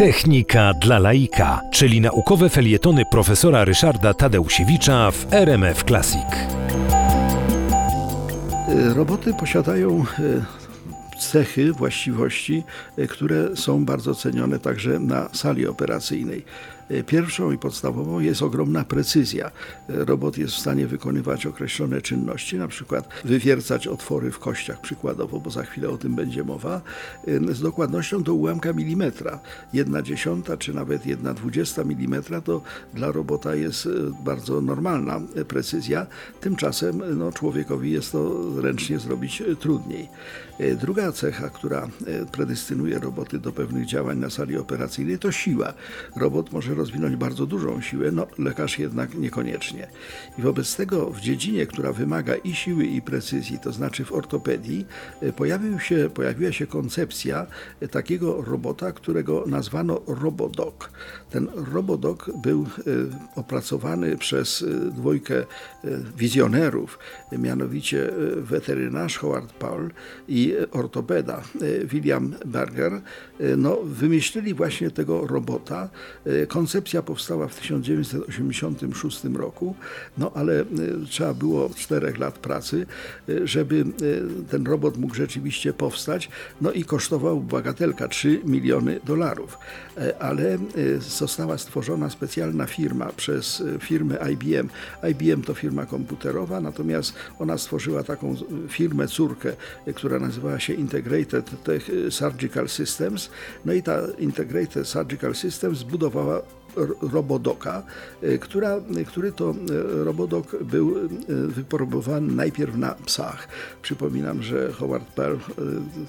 [0.00, 6.26] Technika dla laika, czyli naukowe felietony profesora Ryszarda Tadeusiewicza w RMF Classic.
[8.68, 12.62] E, Roboty posiadają e, cechy, właściwości,
[12.98, 16.44] e, które są bardzo cenione także na sali operacyjnej.
[16.90, 19.50] E, Pierwszą i podstawową jest ogromna precyzja.
[19.88, 25.40] E, Robot jest w stanie wykonywać określone czynności, na przykład wywiercać otwory w kościach przykładowo,
[25.40, 26.80] bo za chwilę o tym będzie mowa,
[27.26, 29.40] e, z dokładnością do ułamka milimetra.
[29.72, 32.62] Jedna dziesiąta czy nawet jedna dwudziesta milimetra to
[32.94, 33.88] dla robota jest
[34.24, 36.06] bardzo normalna precyzja.
[36.40, 40.08] Tymczasem no, człowiekowi jest to ręcznie zrobić trudniej.
[40.80, 45.72] Druga cecha, która e, predestynuje roboty do pewnych działań na sali operacyjnej, to siła.
[46.16, 49.88] Robot może rozwinąć bardzo dużą siłę, no lekarz jednak niekoniecznie.
[50.38, 54.86] I wobec tego w dziedzinie, która wymaga i siły, i precyzji, to znaczy w ortopedii,
[55.20, 57.46] e, pojawił się, pojawiła się koncepcja
[57.80, 60.90] e, takiego robota, którego nazwano Robodok.
[61.30, 62.66] Ten Robodok był e,
[63.36, 64.64] opracowany przez
[64.96, 65.44] dwójkę
[66.16, 66.98] wizjonerów,
[67.32, 69.90] mianowicie weterynarz Howard Paul
[70.28, 71.42] i ortopeda
[71.84, 73.00] William Berger.
[73.56, 75.88] No, wymyślili właśnie tego robota.
[76.60, 79.74] Koncepcja powstała w 1986 roku,
[80.18, 80.64] no ale e,
[81.08, 82.86] trzeba było czterech lat pracy,
[83.28, 83.84] e, żeby e,
[84.50, 86.28] ten robot mógł rzeczywiście powstać.
[86.60, 89.58] No i kosztował bagatelka 3 miliony dolarów.
[90.18, 90.58] Ale
[91.00, 94.68] została stworzona specjalna firma przez firmę IBM.
[95.10, 98.36] IBM to firma komputerowa, natomiast ona stworzyła taką
[98.68, 99.52] firmę córkę,
[99.94, 101.50] która nazywała się Integrated
[102.10, 103.30] Surgical Systems.
[103.64, 106.42] No i ta Integrated Surgical Systems zbudowała
[107.12, 107.82] Robodoka,
[108.22, 109.54] e, która, który to e,
[110.04, 110.94] Robodok był
[111.28, 113.48] wypróbowany najpierw na psach.
[113.82, 115.36] Przypominam, że Howard Pearl,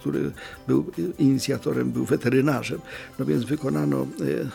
[0.00, 0.30] który
[0.66, 0.84] był
[1.18, 2.80] inicjatorem, był weterynarzem.
[3.18, 4.06] No więc wykonano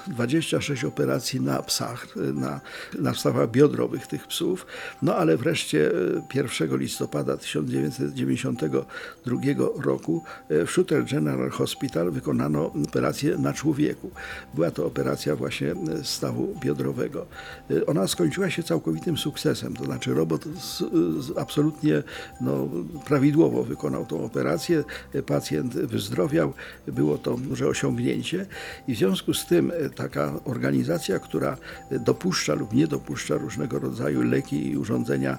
[0.08, 2.62] e, 26 operacji na psach, na,
[3.00, 4.66] na stawach biodrowych tych psów.
[5.02, 5.94] No ale wreszcie e,
[6.36, 9.38] 1 listopada 1992
[9.84, 14.12] roku w Shooter General Hospital wykonano operację na człowieku.
[14.54, 17.26] Była to operacja właśnie stawu biodrowego.
[17.72, 20.78] E, Ona skończyła się całkowitym sukcesem, to znaczy robot z,
[21.26, 22.04] z absolutnie
[22.42, 22.70] no,
[23.06, 24.84] prawidłowo wykonał tą operację,
[25.14, 26.54] E, pacjent wyzdrowiał,
[26.88, 28.46] było to duże osiągnięcie
[28.88, 31.58] i w związku z tym e, taka organizacja, która
[31.92, 35.38] dopuszcza lub nie dopuszcza różnego rodzaju leki i urządzenia,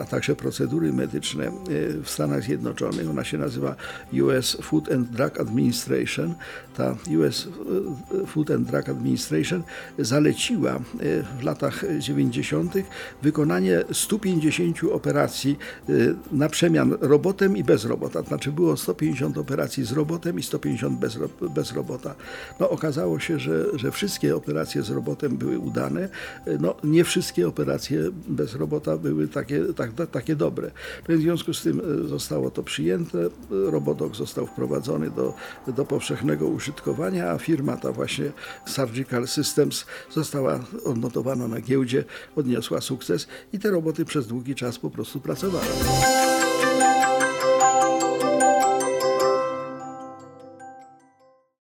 [0.00, 1.50] a także procedury medyczne
[2.02, 3.76] w Stanach Zjednoczonych, ona się nazywa
[4.12, 6.34] US Food and Drug Administration.
[6.76, 7.48] Ta US
[8.26, 9.62] Food and Drug Administration
[10.00, 10.80] zaleciła e,
[11.40, 12.74] w latach 90.
[13.22, 15.92] wykonanie 150 operacji e,
[16.32, 18.22] na przemian robotem i bez robota.
[18.22, 21.18] Znaczy było 150 operacji z robotem i 150 bez,
[21.54, 22.14] bez robota.
[22.60, 26.08] No, okazało się, że, że wszystkie operacje z robotem były udane.
[26.46, 30.70] E, No, nie wszystkie operacje bez robota były takie, tak, tak, takie dobre.
[31.08, 33.18] No, w związku z tym zostało to przyjęte.
[33.50, 35.34] Robodok został wprowadzony do,
[35.76, 38.32] do powszechnego użytkowania, a firma ta właśnie
[38.66, 42.04] Surgical Systems została odnotowana na giełdzie,
[42.36, 45.66] odniosła sukces i te roboty przez długi czas po prostu pracowały.